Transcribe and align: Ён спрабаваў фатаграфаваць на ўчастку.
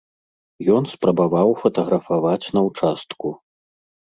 Ён 0.75 0.87
спрабаваў 0.93 1.53
фатаграфаваць 1.65 2.49
на 2.57 2.65
ўчастку. 2.71 3.27